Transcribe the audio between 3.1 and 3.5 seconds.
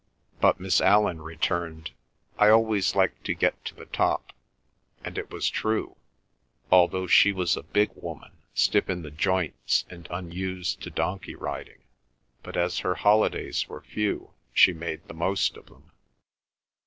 to